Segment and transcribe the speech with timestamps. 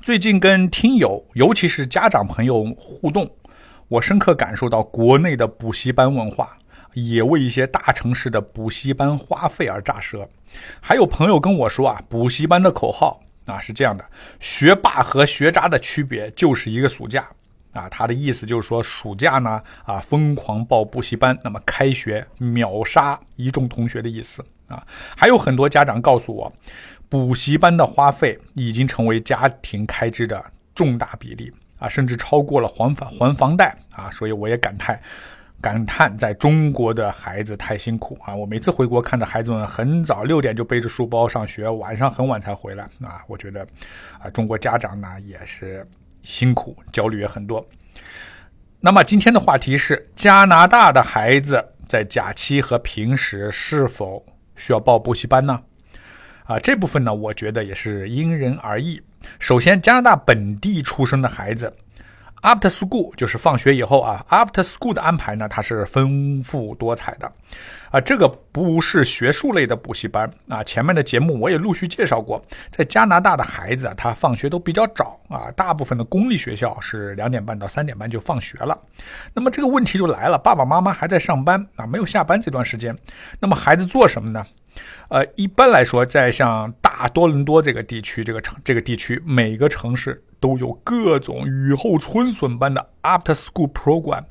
[0.00, 3.28] 最近跟听友，尤其是家长朋友互动，
[3.88, 6.56] 我深刻感受到国内的补习班文化
[6.94, 10.26] 也为一些大城市的补习班花费而炸舌。
[10.80, 14.04] 还有朋友跟我说啊，补习班的口号啊是这样的：
[14.38, 17.28] 学霸和学渣的区别就是一个暑假
[17.72, 17.88] 啊。
[17.88, 24.82] 他的意思就是说，暑假呢啊疯狂报补习班，那么开学秒杀一众同学的意思啊。
[25.16, 26.50] 还有很多家长告诉我。
[27.08, 30.44] 补习班的花费已经成为家庭开支的
[30.74, 35.00] 重大比例啊，甚至超过了还房还房贷啊，所以我也感叹，
[35.60, 38.34] 感叹在中国的孩子太辛苦啊！
[38.34, 43.66] 我每次回国看着孩子们很早六点就背着书包上学，晚上很晚才回来啊，我觉得
[44.20, 45.86] 啊，中国家长呢也是
[46.22, 47.66] 辛苦，焦虑也很多。
[48.80, 55.60] 那么今天的话题是加拿大的孩子在假期和平时是否需要报补习班呢？
[56.48, 58.98] 啊，这部分呢，我觉得也是因人而异。
[59.38, 61.70] 首先，加拿大本地出生的孩子
[62.40, 67.30] ，after school 就是放学以后啊，after school 的安排呢，它是丰富多彩的。
[67.90, 70.62] 啊，这个不是学术类的补习班啊。
[70.62, 78.78] 前面的节目我也陆续介绍过，在加拿大的孩子啊，他放学都比较早啊，大部分的公立学校是两点半到三点半就放学了。
[79.32, 82.96] 那么这个问题就来了，爸爸妈妈还在上班啊，没有下班这段时间，
[83.40, 84.44] 那么孩子做什么呢？
[85.08, 94.22] 呃，一般来说，在像大多伦多这个地区，这个城这个地区，每个城市都有各种雨后春笋般的 after school program，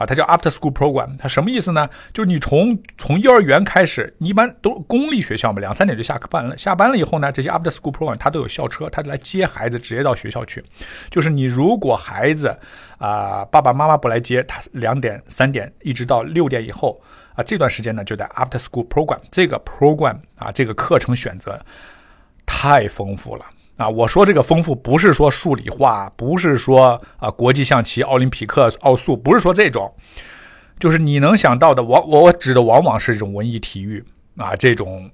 [0.00, 1.86] 啊，它叫 after school program，它什么意思呢？
[2.14, 10.64] 就是你从从幼儿园开始，你一般都公立学校嘛，两三点就下课班了，下班了以后呢，这些 after school program 它都有校车，它来接孩子，直接到学校去。
[11.10, 12.58] 就是你如果孩子
[12.96, 16.98] 啊爸爸妈妈不来接，他两点三点一直到六点以后。
[17.34, 21.58] 啊，这段时间呢，就在 After School Program 这个 program 啊，这个课程选择
[22.44, 23.44] 太丰富了
[23.80, 23.88] 啊！
[23.88, 29.90] 我说这个丰富，不是说数理化，不是说啊国际象棋、奥林匹克、奥数，不是说这种，
[30.78, 34.04] 就是你能想到的，我我指的往往是这种文艺体育
[34.36, 35.10] 啊，这种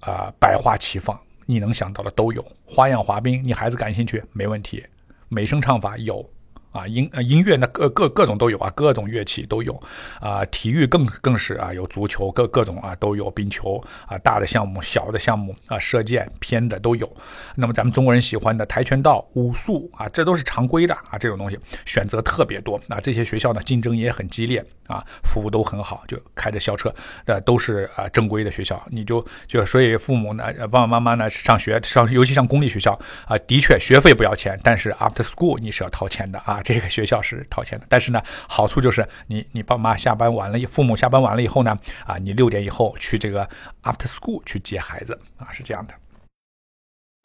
[0.00, 2.44] 啊百花齐放，你能想到的都有。
[2.66, 4.84] 花样滑冰，你孩子感兴趣，没问题。
[5.28, 6.28] 美声唱法有。
[6.72, 9.74] 啊，音呃音乐那各各各种都有啊，各种乐器都有，
[10.20, 17.10] 啊，体育更更是啊，有足球各各种啊都有，冰球啊，大的项目、小的项目啊，射箭、偏的都有。
[17.56, 22.80] 那么咱们中国人喜欢的跆拳道、武术啊，这都是常规的啊，这种东西选择特别多。
[22.86, 26.94] 那这些学校呢，竞争也很激烈啊，服务都很好，就开着校车，
[27.24, 28.80] 呃，都是啊正规的学校。
[28.90, 32.92] 你就就所以父母呢，爸爸妈妈呢上学上，尤其像公立学校
[33.26, 36.59] 啊，的确学费不要钱，但是 after school 你是要掏钱的啊。
[36.62, 43.48] 这个学校是掏钱的，但是呢，好处就是你你爸妈下班晚了，父母下班晚了以后呢，啊，你六点以后去这个
[43.82, 45.94] after school 去接孩子啊，是这样的。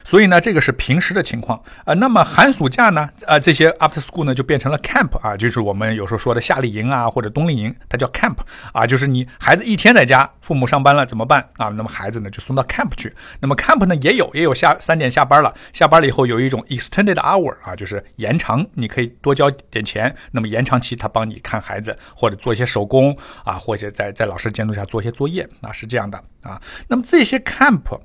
[0.04, 1.92] 所以呢，这个是平时的情况啊。
[1.94, 8.36] 那么寒暑假呢，呃，这些 after school 呢就变成了 camp 啊，就是我们有时候说的夏令营啊或者冬令营，它叫 camp
[8.72, 11.68] 啊，就是你孩子一天在家，父母上班了怎么办啊？
[11.70, 13.12] 那么孩子呢就送到 camp 去。
[13.40, 26.62] 那么 camp 呢也有也有下三点下班了，下班了以后有一种 extended hour 啊，就是延长，你可以多交点钱，那么延长期他帮你看孩子或者做一些手工啊，或者在在老师监督下做一些作业啊，是这样的啊。
[26.88, 28.00] 那么这些 camp。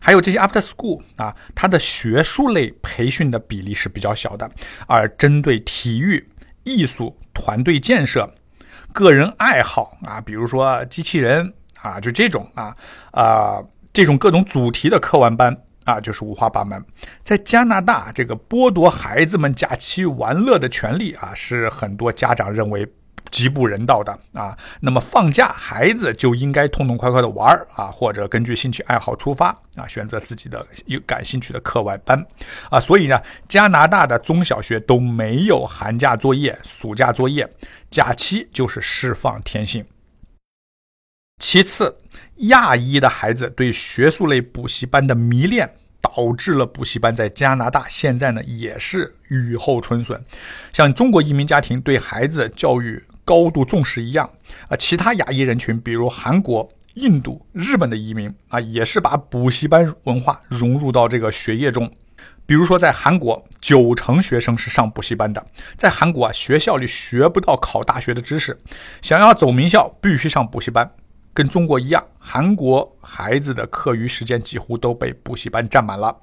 [0.00, 4.48] 还有这些 after school 啊，它的学术类培训的比例是比较小的，
[4.86, 6.26] 而针对体育、
[6.62, 8.32] 艺术、团队建设、
[8.92, 11.52] 个人爱好啊，比如说机器人
[11.82, 12.74] 啊，就这种啊
[13.10, 13.58] 啊
[13.92, 16.82] 这种各种主题的课外班啊，就是五花八门。
[17.24, 22.86] 在加拿大，这个剥夺孩子们假期玩乐的权利啊，是很多家长认为。
[23.30, 24.56] 极不人道的啊！
[24.80, 32.24] 那么放假，孩子就应该痛痛快快的玩儿啊，或者根据兴趣爱好出发啊，选择自己的有感兴趣的课外班
[32.70, 32.80] 啊。
[32.80, 37.46] 所以呢，加拿大的中小学都没有寒假作业、暑假作业，
[37.90, 39.84] 假期就是释放天性。
[41.42, 41.94] 其次，
[42.36, 45.68] 亚裔的孩子对学术类补习班的迷恋，
[46.00, 50.24] 导致了补习班在加拿大现在呢也是雨后春笋。
[50.72, 53.02] 像中国移民家庭对孩子教育。
[53.26, 54.30] 高度重视一样
[54.68, 61.90] 啊，其他亚裔人群，比如韩国、印度、日本的移民啊，也是把补习班文化融入到这个学业中。
[62.46, 65.44] 比如说，在韩国，九成学生是上补习班的。
[65.76, 68.56] 在韩国啊，学校里学不到考大学的知识，
[69.02, 70.88] 想要走名校，必须上补习班。
[71.34, 76.16] 跟中国一样，韩国孩子的课余时间几乎都被补习班占满了。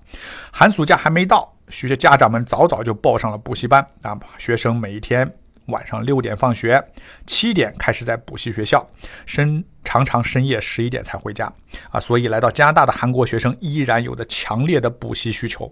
[0.49, 5.29] 寒暑假还没到，学校家长们早早就报上了补习班啊，学生每一天。
[5.67, 6.83] 晚上六点放学，
[7.25, 8.85] 七点开始在补习学校，
[9.25, 11.51] 深常常深夜十一点才回家
[11.89, 11.99] 啊！
[11.99, 15.71] 所以来到加拿大的韩国学生依然有着强烈的补习需求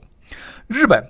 [0.67, 1.03] 日本。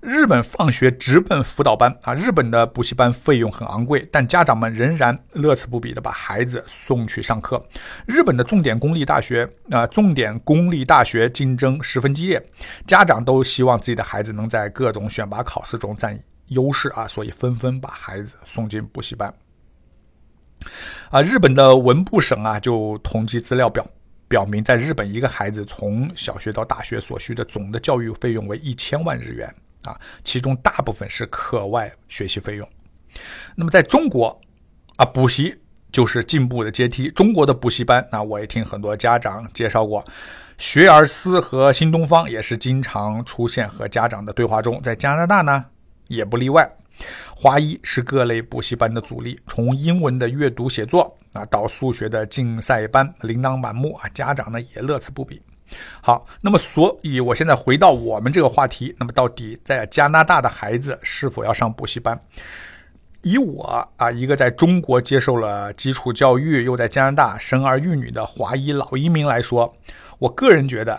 [0.00, 2.14] 日本放学直奔辅导班啊！
[2.14, 7.62] 日本的补习班费用很昂贵，但家长们仍然乐此不疲地把孩子送去上课。
[8.06, 12.40] 日本的重点公立大学啊，重点公立大学竞争十分激烈，
[12.86, 16.16] 家长都希望自己的孩子能在各种选拔考试中占
[16.48, 19.32] 优势啊，所以纷纷把孩子送进补习班。
[21.10, 23.86] 啊，日本的文部省啊，就统计资料表
[24.28, 29.52] 表明，在日本一个孩子从小学到大学所需的总的教育费用为一千万日元。
[29.84, 32.68] 啊，其中大部分是课外学习费用。
[33.54, 34.38] 那么在中国，
[34.96, 35.56] 啊，补习
[35.92, 37.08] 就是进步的阶梯。
[37.12, 40.04] 中国的补习班，那我也听很多家长介绍过，
[40.58, 44.82] 学而思和新东方也是经常出现和家长的对话中。
[44.82, 45.64] 在加拿大呢，
[46.08, 46.68] 也不例外。
[47.36, 55.40] 华一是各类补习班的主力，从英文的阅读写作啊，到数学的竞赛班，琳琅满目啊，家长呢也乐此不疲。
[56.00, 62.20] 好，那么所以，我现在回到我们这个话题，那么到底在加拿大的孩子是否要上补习班？
[63.22, 69.72] 以我啊，一个在中国接受了基础教育，又在加拿大生儿育女的华裔老移民来说，
[70.18, 70.98] 我个人觉得，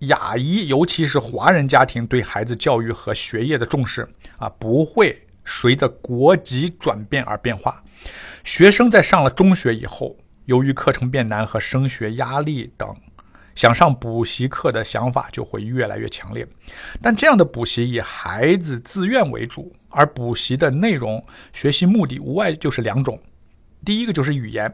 [0.00, 7.82] 亚裔尤其是华人家庭对孩子教育和学业的重视啊，不会随着国籍转变而变化。
[8.44, 12.94] 学生在上了中学以后，由于课程变难和升学压力等。
[13.54, 16.46] 想上补习课的想法就会越来越强烈，
[17.02, 21.20] 但这样的补习以孩子自愿为主，而补习的内容、
[21.52, 23.20] 学习目的无外就是两种：
[23.84, 24.72] 第一个就是语言，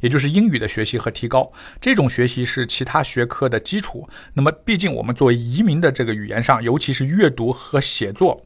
[0.00, 4.08] 也就是英语的学习和提高，这种学习是其他学科的基础。
[4.34, 8.44] 那么，毕竟我们作为移民的这个语言上，尤其是阅读和写作，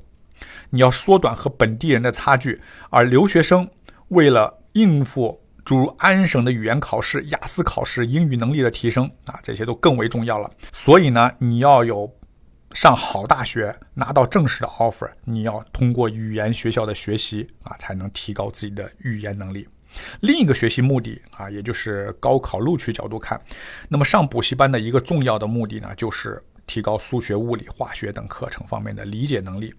[0.71, 2.61] 你要缩短和本地人的差距，
[2.91, 3.69] 而留学生
[4.09, 5.41] 为了应付。
[5.65, 10.49] 诸如安省的语言考试、雅思考试、英语能力的提升啊，这些都更为重要了。
[10.71, 12.09] 所以呢，你要有
[12.71, 19.67] 上好大学、拿到正式的 offer，你要通过语言学校的学习啊，才能提高自己的语言能力。
[20.21, 23.41] 另一个学习目的啊，也就是高考录取角度看，
[23.89, 29.75] 那么上补习班的一个重要的目的呢，就是提高数学、物理、化学等课程方面的理解能力，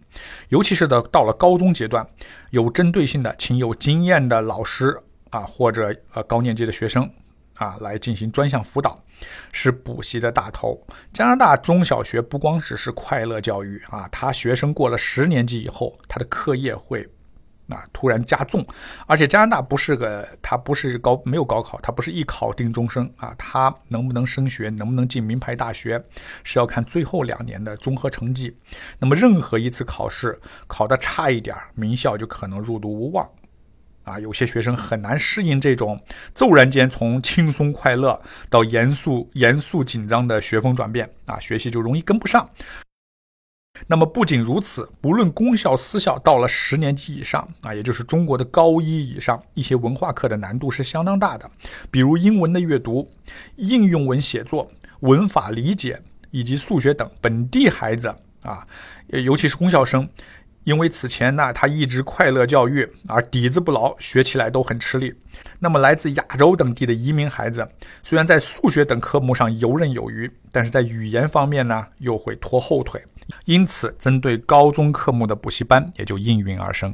[0.50, 2.08] 尤其是的到了高中阶段，
[2.52, 4.98] 有针对性的请有经验的老师。
[5.30, 7.04] 啊，或者呃高年级的学生
[7.56, 8.98] 啊，来进行专项辅导，
[9.52, 10.82] 是补习的大头。
[11.12, 17.06] 加拿大中小学不光只是快乐教育啊，他学生过了十年级以后，他的课业会
[17.70, 18.66] 啊突然加重。
[19.06, 26.04] 而且加拿大不是个，他不是高没有高考，他不是一考定终生啊，他能不能升学，能不能进名牌大学，
[26.44, 28.56] 是要看最后两年的综合成绩。
[29.00, 33.28] 那么任何一次考试考得差一点，名校就可能入读无望。
[34.04, 36.02] 啊，有些学生很难适应这种
[36.34, 38.18] 骤然间从轻松快乐
[38.50, 42.50] 到严肃、严肃紧张的学风转变啊，学习就容易跟不上。
[43.86, 51.50] 那么不仅如此，不论公校私校，到了十年级以上啊，也就是中国的高一以上，一些文化课的难度是相当大的，
[51.92, 53.08] 比如英文的阅读、
[53.58, 54.72] 应用文写作、
[55.02, 56.02] 文法理解
[56.32, 57.10] 以及数学等。
[57.22, 58.08] 本地孩子
[58.42, 58.66] 啊，
[59.08, 60.08] 尤其是公校生。
[60.64, 65.14] 因为此前呢，他一直快乐教育，而底子不牢，学起来都很吃力。
[65.60, 67.66] 那么来自亚洲等地的移民孩子，
[68.04, 73.02] 虽然在数学等科目上游刃有余，但是在语言方面呢，又会拖后腿。
[73.46, 76.94] 因此，针对高中科目的补习班也就应运而生。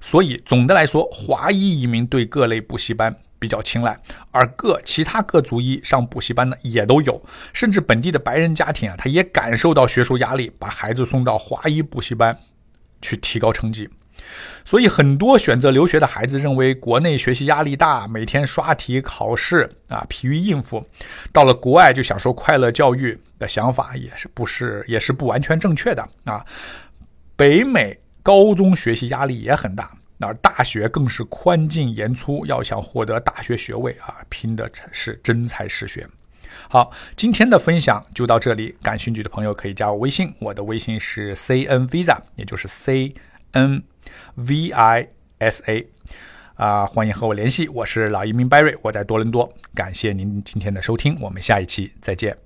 [0.00, 3.98] 所以，总的来说，华裔移民对各类补习班比较青睐，
[4.30, 7.22] 而各其他各族裔上补习班呢，也都有。
[7.52, 12.38] 甚至本地的白人家庭啊，他也感受到学术压力，把孩子送到华裔补习班。
[13.02, 13.86] 去提高成绩，
[14.64, 20.80] 所以很多选择留学的孩子认为国内学习压力大，每天刷题考试啊，疲于应付；
[21.32, 26.44] 到了国外就享受快乐教育的想法也是不是也是不完全正确的啊。
[27.36, 29.90] 北美高中学习压力也很大，
[30.20, 36.08] 而大学更是宽进严出，要想获得大学学位啊，拼的是真才实学。
[36.70, 38.74] 好，今天的分享就到这里。
[38.80, 43.14] 感兴趣的朋友可以加我微信，我的微信是 C N Visa，也就是 C
[43.54, 43.84] N
[44.34, 45.08] V I
[45.38, 45.86] S A，
[46.54, 47.68] 啊，欢迎和我联系。
[47.68, 49.52] 我是老移民 Barry，我在多伦多。
[49.74, 52.43] 感谢您今天的收听，我们下一期再见。